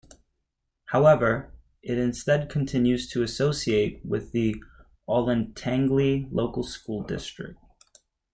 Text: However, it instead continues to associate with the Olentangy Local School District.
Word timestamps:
However, 0.85 1.53
it 1.83 1.99
instead 1.99 2.49
continues 2.49 3.07
to 3.11 3.21
associate 3.21 4.03
with 4.03 4.31
the 4.31 4.55
Olentangy 5.07 6.27
Local 6.31 6.63
School 6.63 7.03
District. 7.03 7.59